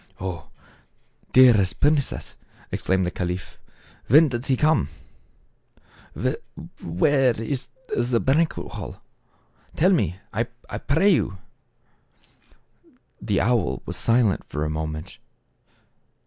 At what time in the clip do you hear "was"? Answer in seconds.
13.85-13.95